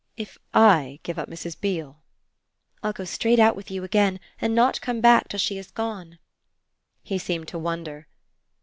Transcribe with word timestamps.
"If 0.17 0.39
I 0.51 0.99
give 1.03 1.19
up 1.19 1.29
Mrs. 1.29 1.61
Beale?" 1.61 2.01
"I'll 2.83 2.91
go 2.91 3.03
straight 3.03 3.37
out 3.37 3.55
with 3.55 3.69
you 3.69 3.83
again 3.83 4.19
and 4.41 4.55
not 4.55 4.81
come 4.81 4.99
back 4.99 5.27
till 5.27 5.37
she 5.37 5.57
has 5.57 5.69
gone." 5.69 6.17
He 7.03 7.19
seemed 7.19 7.47
to 7.49 7.59
wonder. 7.59 8.07